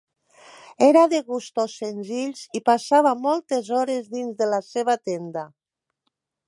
[0.85, 5.49] Era de gustos senzills i passava moltes hores dins de la seva tenda.